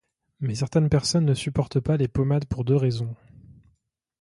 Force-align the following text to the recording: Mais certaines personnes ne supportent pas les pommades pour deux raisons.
Mais 0.39 0.55
certaines 0.55 0.89
personnes 0.89 1.27
ne 1.27 1.35
supportent 1.35 1.79
pas 1.79 1.95
les 1.95 2.07
pommades 2.07 2.45
pour 2.45 2.65
deux 2.65 2.75
raisons. 2.75 3.15